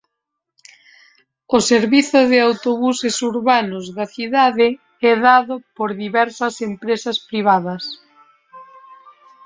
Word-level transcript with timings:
O 1.57 1.59
servizo 1.71 2.19
de 2.31 2.37
autobuses 2.47 3.15
urbanos 3.31 3.85
da 3.97 4.05
cidade 4.15 4.67
é 5.11 5.13
dado 5.27 5.55
por 5.77 5.89
diversas 6.03 6.55
empresas 6.69 7.17
privadas. 7.29 7.83